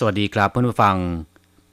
[0.00, 0.96] สวัสดีครับเพื่อนผู้ฟัง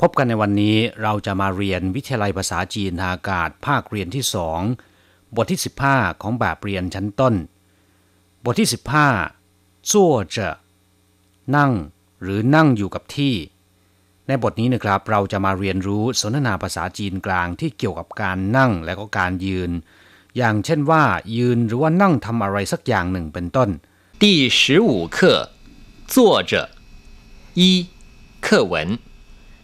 [0.02, 4.60] พบกันในวันนี้เราจะมาเรียนวิทยาลัยภาษาจีนทางอากาศภาคเรียนที่สอง
[5.36, 7.34] บทที่ 15 ของแบบเรียนชั้นต้น
[8.44, 8.70] บทที่
[9.30, 10.56] 15จั่วเจอ
[11.56, 11.72] นั่ง
[12.22, 13.34] หรือนั่งอยู่กับที่
[14.29, 19.71] ในบทนี้นะครับเราจะมาเรียนรู้สนทนาภาษาจีนกลางที่เกี่ยวกับการนั่งและก็การยืน
[20.37, 21.05] อย่างเช่นว่า
[21.37, 23.71] ยืนหรือว่านั่งทำอะไรสักอย่างหนึ่งเป็นต้น
[24.23, 24.25] 第
[24.59, 25.19] 十五课，
[26.07, 26.53] 坐着。
[27.55, 27.61] 一，
[28.41, 28.99] 课文。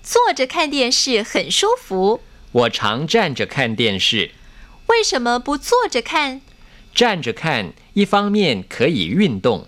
[0.03, 2.21] 坐着看电视很舒服，
[2.53, 4.33] 我常站着看电视，
[4.87, 6.41] 为什么不坐着看？
[6.95, 9.67] 站着看，一方面可以运动，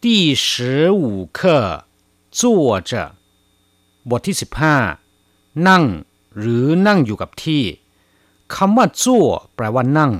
[0.00, 1.86] 第十五课
[2.30, 3.13] 坐着
[4.09, 4.35] บทที่
[5.01, 5.83] 15 นั่ง
[6.39, 7.63] หรือนั่งอยู่กับที่
[8.55, 10.11] คำว่าจั่วแปลว่านั่ง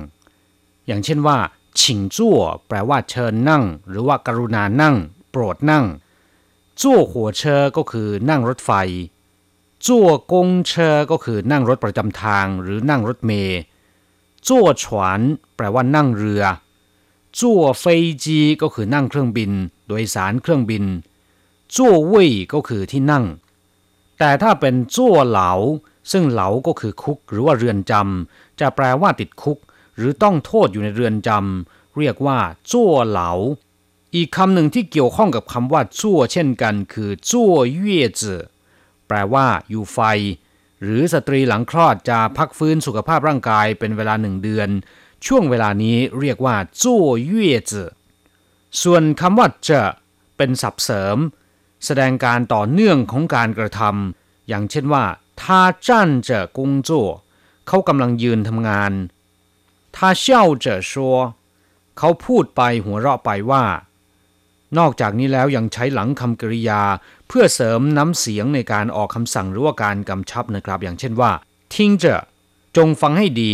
[0.86, 1.38] อย่างเช่นว่า
[1.80, 4.94] ฉิงจั่วแปลว่าเชิญนั่ง หรือว่ากรุณานั่ง
[5.30, 5.84] โปรดนั่ง
[6.80, 8.70] จั่วหัวเชอก็คือนั่งรถไฟ
[9.86, 13.60] จั่วกงเชอก็คือนั่งรถประจำทางหรือนั่งรถเมล์
[14.48, 15.20] จั่วฉวน
[15.56, 16.42] แปลว่านั่งเรือ
[17.40, 19.52] จั่วเฟยจีก็คือนั่งเครื่องบิน
[19.88, 20.84] โดยสารเครื่องบิน
[21.76, 23.24] จั่วเว่ยก็คือที่นั่ง
[24.18, 25.52] แต่ถ้าเป็นจั่วเหลา
[26.12, 29.58] ซึ่งเหลาก็คือคุกหรือว่าเรือนจำจะแปลว่าติดคุก
[29.96, 32.38] หรือต้องโทษอยู่ในเรือนจำเรียกว่า
[32.72, 33.30] จั่วเหลา
[34.14, 38.42] อีกคำหนึ่งที่เกี่ยวข้องกับคำว่าจั่วเช่นกัน คือจั่วเย่จือ
[39.08, 39.98] แปลว่า อยู่ไฟ
[40.82, 44.68] หรือสตรีหลังคลอดจะพักฟื้นสุขภาพร่างกายเป็นเวลาหนึ่งเดือน
[45.26, 47.90] ช่วงเวลานี้เรียกว่าจั่วเย่จือ
[48.82, 49.82] ส่วนคำว่าเจะ
[50.36, 51.18] เป็นศัพท์เสริม
[51.84, 55.04] แสดงการต่อเนื่องของการกระทำอย่างเช่นว่า
[55.42, 56.90] ท่าจ้านเจอกงโจ
[57.68, 58.92] เขากำลังยืนทำงาน
[59.96, 61.16] ท่าเชี่ยวเจอชัว
[61.98, 63.64] เขาพูดไปหัวเราะไปว่า
[64.78, 66.82] นอกจากนี้แล้วยังใช้หลังคำกริยา
[67.28, 71.30] เพื่อเสริมน้ำเสียงในการออกคำสั่งหรือว่าการกำชับนะครับ อย่างเช่นว่า
[71.74, 72.20] ทิ้งเจอ
[72.76, 73.52] จงฟังให้ดี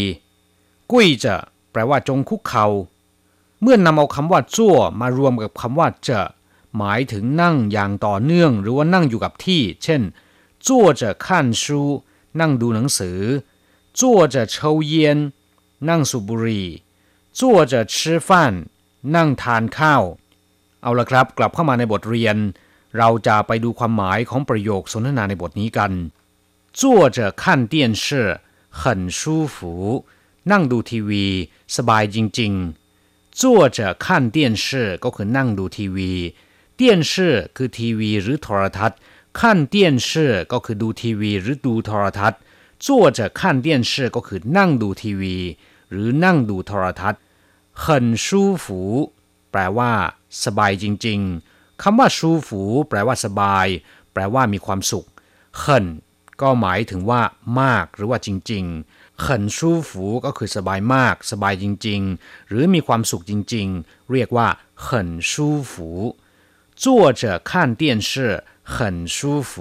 [0.90, 1.36] กุ้ยเจอ
[1.72, 2.66] แปลว่าจงคุกเขา่า
[3.62, 6.26] เมื่อนำเอาคำว่าจั่วมารวมกับคำว่าเจอ
[6.78, 10.02] หมายถึงนั่งอย่างต่อเนื่องหรือว่านั่งอยู่กับที่ เช่น
[10.66, 10.84] จั่ว
[12.40, 13.18] นั่งดูหนังสือ
[14.00, 15.18] จั่วจะเชาเย็น
[15.88, 16.68] นั่งสูบบุหรี่
[17.40, 18.52] จั่วจะชื่อฟัน
[19.16, 20.02] นั่งทานข้าว
[20.82, 22.36] เอาละครับ กลับเข้ามาในบทเรียน
[22.98, 25.92] เราจะไปดูความหมายของประโยคสนทนาในบทนี้กัน
[26.80, 27.54] จั่วจะขั
[30.50, 31.26] นั่งดูทีวี
[31.76, 33.80] สบายจริงๆจั่วจ
[35.04, 36.12] ก็คือนั่งดูทีวี
[36.81, 37.11] 电视
[37.55, 38.99] คือทีวีหรือโทรทัศน์
[39.39, 42.39] ขั้นเตี้ยนชื่อก็คือดูทีวีหรือดูโทรทัศน์
[42.85, 45.37] จั่วจะขั้นเตี้ยนชื่อก็คือนั่งดูทีวี
[45.91, 47.21] หรือนั่งดูโทรทัศน์
[47.83, 47.85] 很
[48.25, 48.27] 舒
[48.63, 48.65] 服
[49.51, 49.91] แปลว่า
[50.43, 52.49] สบายจริงๆคำว่า舒服
[52.89, 53.67] แปลว่าสบาย
[54.13, 55.05] แปลว่ามีความสุข
[55.63, 55.63] 很
[56.41, 57.21] ก็หมายถึงว่า
[57.61, 59.25] มากหรือว่าจริงๆ很
[59.57, 59.91] 舒服
[60.25, 64.47] ก็คือสบายมาก สบายจริงๆ หรือมีความสุขจริงๆ เรียกว่า
[64.85, 64.87] 很
[65.29, 65.31] 舒
[65.71, 65.73] 服
[66.81, 67.49] 坐着看
[67.81, 69.51] 电视很舒服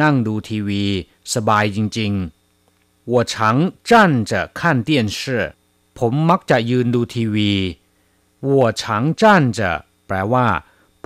[0.00, 0.84] นั่งดูทีวี
[1.32, 3.34] สบายจริงๆ我常
[3.88, 5.18] 站着看电视
[5.98, 7.52] ผมมักจะยืนดูทีวี
[8.48, 8.82] 我常
[9.20, 9.22] 站
[9.58, 9.60] 着
[10.06, 10.46] แปลว่า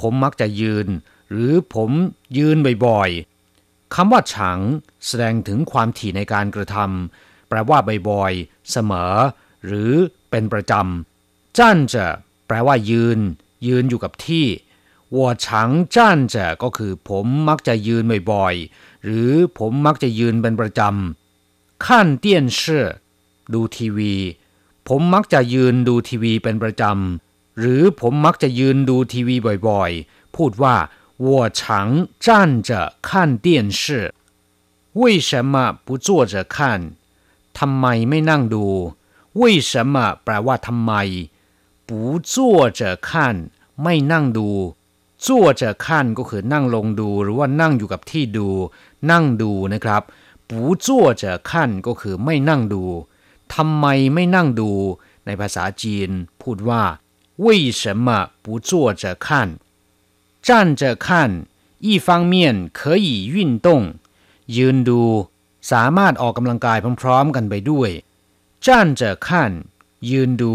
[0.00, 0.86] ผมมักจะยืน
[1.30, 1.90] หรือผม
[2.38, 4.58] ยืนบ่อยๆคำว่าฉัง
[5.06, 7.78] แสดงถึงความถี่ในการกระทำแปลว่า
[8.10, 9.14] บ่อยๆ เสมอ
[9.66, 9.92] หรือ
[10.30, 12.06] เป็นประจำจ้านจะ
[12.46, 13.18] แปลว่า ยืน
[13.66, 14.46] ยืนอยู่กับที่
[15.16, 15.46] 我常
[15.94, 21.84] 站着ก็คือผมมักจะยืนบ่อยๆ หรือผมมักจะยืนเป็นประจำ看
[22.24, 22.26] 电
[22.58, 22.60] 视
[23.52, 24.14] ดูทีวี
[24.88, 29.36] ผมมักจะยืนดูทีวีเป็นประจำ หรือผมมักจะยืนดูทีวี
[29.68, 30.76] บ่อยๆ พูดว่า
[31.26, 31.60] 我常
[32.24, 32.26] 站
[32.68, 32.70] 着
[33.06, 33.46] 看电
[33.80, 33.82] 视
[35.00, 35.54] 为什么
[35.84, 36.56] 不坐着看
[37.58, 38.66] ทำไมไม่นั่งดู
[39.40, 39.94] 为什么
[40.24, 40.92] แปลว่าทำไม
[41.88, 41.90] 不
[42.32, 42.34] 坐
[42.78, 43.08] 着看
[43.82, 44.48] ไม่นั่งดู
[45.26, 48.48] จั่วจะขั้นก็คือนั่งลงดูหรือว่านั่งอยู่กับที่ดู
[49.10, 50.02] นั่งดูนะครับ
[50.48, 52.82] ปูจั่วจะขั้นก็คือไม่นั่งดู
[53.54, 54.70] ทำไมไม่นั่งดู
[55.26, 56.10] ในภาษาจีน
[56.42, 56.82] พูดว่า
[57.44, 57.46] 为
[57.80, 58.06] 什么
[58.42, 58.70] 不坐
[59.02, 59.26] 着看
[60.46, 60.48] 站
[60.80, 61.06] 着看
[61.86, 62.34] 一方面
[62.78, 63.36] 可以运
[63.66, 63.68] 动
[64.56, 65.02] ยืนดู
[65.70, 67.90] สามารถออกกำลังกายพร้อมๆกันไปด้วย
[68.64, 68.66] 站
[69.00, 69.28] 着看
[70.10, 70.54] ยืนดู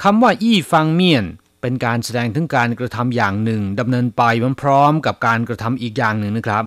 [0.00, 1.24] คำว่าอี้ฟังเมียน
[1.60, 4.22] เป็นการแสดงถึงการกระทำอย่างหนึ่งดำเนินไป
[4.62, 6.62] พร้อมๆกับการกระทำอีกอย่างหนึ่งนะครับ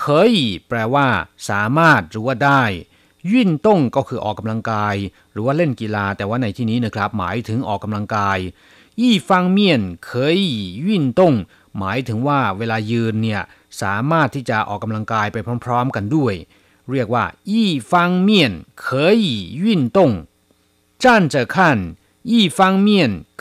[0.00, 0.32] เคย
[0.68, 1.06] แปลว่า
[1.50, 2.62] สามารถหรือว่าได้
[3.32, 4.94] วิ่นต้งก็คือออกกำลังกาย
[5.32, 8.38] หรือว่าเล่นกีฬา แต่ว่าในที่นี้นะครับ หมายถึงออกกำลังกาย
[9.00, 10.38] ยี่ฟังเมียนเคย
[10.86, 11.34] วิ่นต้ง
[11.78, 13.42] หมายถึงว่าเวลายืนเนี่ย
[13.82, 16.34] สามารถที่จะออกกำลังกายไปพร้อม ๆ กันด้วย
[16.90, 18.52] เรียกว่ายี่ฟังเมียน
[18.84, 18.86] 可
[19.24, 19.26] 以
[19.64, 19.66] 运
[19.96, 19.98] 动
[21.02, 21.56] 站着看
[22.30, 22.88] 一方面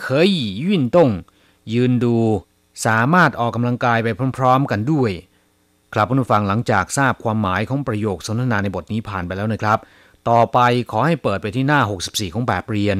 [0.03, 0.05] 可
[0.35, 0.37] 以
[0.67, 0.97] 运动
[1.73, 2.15] ยืนดู
[2.85, 4.07] สามารถออกกำลังกายไป
[4.37, 5.11] พร้อม ๆ กันด้วย
[5.93, 9.79] ครับผู้ฟังหลังจากทราบความหมายของประโยคสนทนาในบทนี้ผ่านไปแล้วนะครับ
[10.29, 10.59] ต่อไป
[10.91, 12.97] ขอให้เปิดไปที่หน้า 64 ของแบบเรียน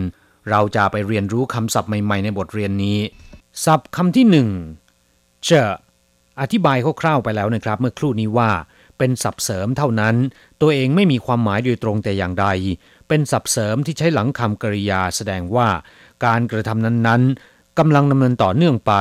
[0.50, 3.00] เราจะไปเรียนรู้คำศัพท์ใหม่ ๆ ในบทเรียนนี้
[3.66, 4.50] ศัพท์คำที่หนึ่ง
[5.46, 5.70] เจอ
[6.42, 8.52] อธิบายคร่าวๆไปแล้วนะครับ เมื่อครู่นี้ว่า
[8.98, 10.16] เป็นศัพท์เสริมเท่านั้น
[10.62, 12.48] ตัวเองไม่มีความหมายโดยตรงแต่อย่างใด
[13.08, 15.70] เป็นศัพท์เสริมที่ใช้หลังคำกริยาแสดงว่า
[16.26, 18.94] การกระทำนั้นๆกำลังดำเนินต่อเนื่องไป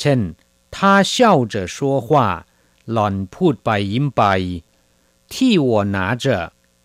[0.00, 0.18] เช่น
[0.74, 0.76] 他
[1.12, 1.14] 笑
[1.52, 2.08] 着说话
[2.92, 4.22] หล่อนพูดไปยิ้มไป
[5.34, 6.26] ที่我拿着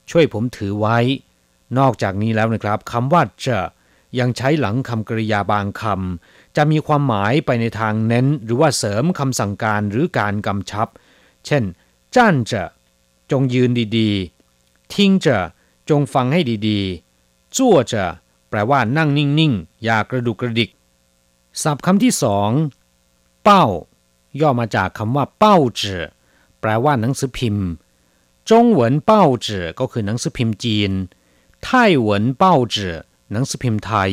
[0.10, 0.98] ช่วยผมถือไว้
[1.78, 3.60] นอกจากนี้แล้วนะครับคำว่าจะ
[4.20, 10.88] ยังใช้หลังคำกริยาบางคำจะมีความหมายไปในทางเน้น หรือว่าเสริมคำสั่งการหรือการกำชับ
[11.46, 11.64] เช่น
[12.16, 12.64] จ้านจะ
[13.32, 15.38] จงยืนดีๆ ทิ้งจะ
[15.91, 18.05] จงฟังให้ดีๆจั่วจะ
[18.49, 20.71] แปลว่านั่งนิ่งๆ อย่ากระดุกกระดิก
[21.63, 22.51] ศัพท์คำที่สอง
[23.45, 23.65] เป้า
[24.41, 26.03] ย่อมาจากคำว่าเป้าจือ
[26.61, 27.67] แปลว่าหนังสือพิมพ์
[28.51, 30.91] จงเหวินเป้าจือก็คือหนังสือพิมพ์จีน
[31.65, 32.97] ไต้หวันเป้าจือ
[33.33, 34.11] หนังสือพิมพ์ไทย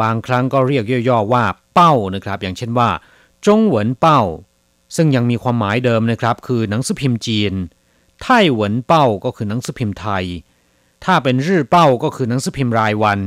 [0.00, 1.44] บางครั้งก็เรียกย่อๆว่า
[1.74, 2.90] เป้านะครับ อย่างเช่นว่า
[3.46, 4.20] จงเหวินเป้า
[4.96, 7.52] ซึ่งยังมีความหมายเดิมนะครับ คือหนังสือพิมพ์จีน
[8.22, 10.24] ไต้หวันเป้าก็คือหนังสือพิมพ์ไทย
[11.04, 13.20] ถ้าเป็นรื่อเป้าก็คือหนังสือพิมพ์รายวัน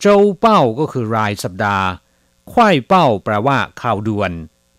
[0.00, 0.06] โจ
[0.40, 1.86] เป้าก็คือรายสัปดาห์
[2.52, 4.32] ควายเป้าแปลว่าข่าวด่วน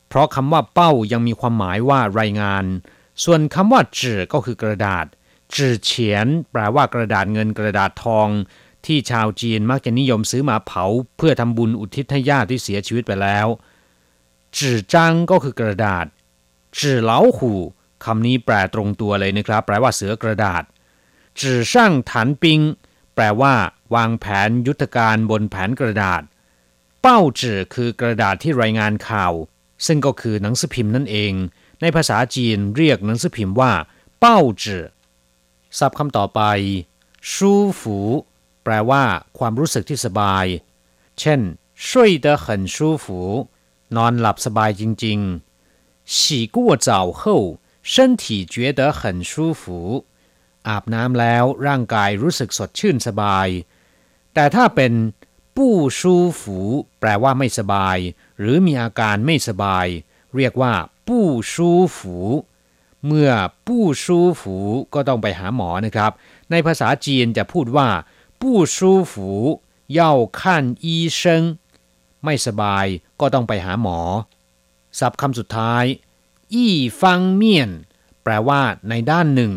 [0.09, 2.63] เพราะคำว่าเป้ายังมีความหมายว่ารายงาน
[3.23, 5.05] ส่วนคำว่าจื่อก็คือกระดาษ
[5.55, 8.27] จื่อเฉียน แปลว่ากระดาษเงินกระดาษทอง
[8.85, 10.85] ที่ชาวจีนมักจะนิยมซื้อมาเผา
[11.17, 13.47] เพื่อทำบุญอุทิศให้ญาติที่เสียชีวิตไปแล้ว
[14.57, 16.05] จื่อจังก็คือกระดาษ
[16.79, 17.53] จื่อเหลาหู
[18.05, 20.63] คำนี้แปลตรงตัวเลยนะครับ แปลว่าเสือกระดาษ
[21.40, 22.60] จื่อช่างฐานปิง
[23.14, 23.54] แปลว่า
[23.94, 26.22] วางแผนยุทธการบนแผนกระดาษ
[27.00, 29.32] เป้าจื่อคือกระดาษที่รายงานข่าว
[29.86, 31.32] ซึ่งก็คือหนังสือพิมพ์นั่นเอง
[31.80, 33.72] ในภาษาจีนเรียกหนังสือพิมพ์ว่า
[34.20, 34.84] เป้าจื่อ
[35.78, 36.40] ศัพท์คำต่อไป
[37.30, 37.98] ชูฝู
[38.64, 39.04] แปลว่า
[39.38, 40.46] ความรู้สึกที่สบาย
[41.18, 41.40] เช่น
[41.86, 41.88] 睡
[42.24, 43.06] 得很舒服
[43.96, 46.14] นอนหลับสบายจริงๆ洗
[46.54, 46.56] 过
[46.86, 46.88] 澡
[47.20, 47.22] 后
[47.92, 48.22] 身体
[48.54, 49.62] 觉得很舒服
[50.67, 53.47] อาบน้ำแล้วร่างกายรู้สึกสดชื่นสบาย
[54.33, 54.93] แต่ถ้าเป็น
[55.57, 56.57] ปู้ชูฝู
[56.99, 57.97] แปลว่าไม่สบาย
[58.39, 59.87] หรือมีอาการไม่สบาย
[60.35, 60.73] เรียกว่า
[61.07, 62.15] ปู้ชูฝู
[63.05, 63.31] เมื่อ
[63.67, 64.55] ปู้ชูฝู
[64.93, 66.11] ก็ต้องไปหาหมอนะครับ
[66.51, 67.89] ในภาษาจีนจะพูดว่า
[68.41, 69.29] ปู้ชูฝู
[69.99, 70.01] 要
[70.39, 70.39] 看
[70.85, 70.87] 医
[71.19, 71.19] 生
[72.23, 72.85] ไม่สบาย
[73.19, 73.99] ก็ต้องไปหาหมอ
[74.99, 75.85] ศัพท์คำสุดท้าย
[76.53, 77.71] อี้ฟังเมียน
[78.23, 79.53] แปลว่าในด้านหนึ่ง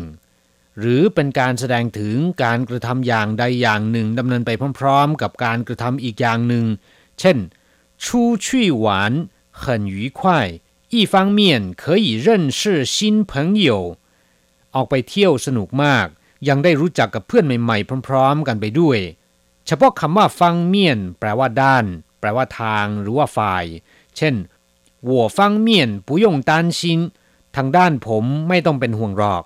[0.78, 4.50] หรือเป็นการแสดงถึงการกระทำอย่างใดอย่างหนึ่งดำเนินไป
[4.80, 6.64] พร้อมๆ กับการกระทำอีกอย่างหนึ่ง
[7.20, 7.36] เช่น
[8.04, 8.04] 出
[8.44, 8.46] 去
[8.84, 8.86] 玩
[9.62, 9.62] 很
[9.94, 10.20] 愉快
[10.94, 11.40] 一方面
[11.82, 12.28] 可以认
[12.58, 12.60] 识
[12.94, 12.96] 新
[13.30, 13.32] 朋
[13.66, 13.68] 友
[14.74, 16.06] ออกไปเที่ยวสนุกมาก
[16.48, 18.98] ยังได้รู้จักกับเพื่อนใหม่ๆ พร้อมๆ กันไปด้วย
[19.66, 21.84] เฉพาะคำว่าฟังเมียนแปลว่าด้าน
[22.20, 23.64] แปลว่าทางหรือว่าฝ่าย
[24.16, 24.34] เช่น
[25.08, 25.68] 我方面
[26.06, 26.80] 不用担心
[27.56, 29.44] ทางด้านผมไม่ต้องเป็นห่วงหรอก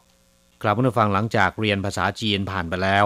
[0.65, 3.05] ครับมาฟังหลังจากเรียนภาษาจีนผ่านไปแล้ว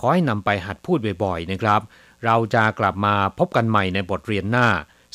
[0.00, 1.80] ขอให้นำไปหัดพูดบ่อยๆนะครับ
[2.24, 4.66] เราจะกลับมาพบกันใหม่ในบทเรียนหน้า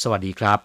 [0.02, 0.60] สวัสดีครับ